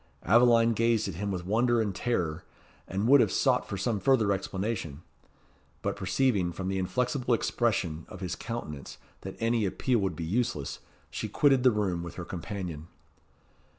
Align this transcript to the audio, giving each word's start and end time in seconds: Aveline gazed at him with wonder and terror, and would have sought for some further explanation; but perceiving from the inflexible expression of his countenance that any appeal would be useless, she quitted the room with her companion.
Aveline 0.25 0.73
gazed 0.73 1.07
at 1.07 1.13
him 1.13 1.29
with 1.31 1.45
wonder 1.45 1.79
and 1.79 1.93
terror, 1.93 2.43
and 2.87 3.07
would 3.07 3.21
have 3.21 3.31
sought 3.31 3.69
for 3.69 3.77
some 3.77 3.99
further 3.99 4.31
explanation; 4.31 5.03
but 5.83 5.95
perceiving 5.95 6.51
from 6.51 6.69
the 6.69 6.79
inflexible 6.79 7.35
expression 7.35 8.07
of 8.09 8.19
his 8.19 8.35
countenance 8.35 8.97
that 9.21 9.35
any 9.39 9.63
appeal 9.63 9.99
would 9.99 10.15
be 10.15 10.25
useless, 10.25 10.79
she 11.11 11.29
quitted 11.29 11.61
the 11.61 11.69
room 11.69 12.01
with 12.01 12.15
her 12.15 12.25
companion. 12.25 12.87